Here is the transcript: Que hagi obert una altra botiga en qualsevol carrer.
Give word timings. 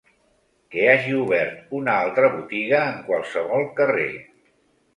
Que 0.75 0.87
hagi 0.93 1.13
obert 1.17 1.75
una 1.81 1.95
altra 2.07 2.33
botiga 2.39 2.81
en 2.89 2.99
qualsevol 3.11 3.71
carrer. 3.81 4.11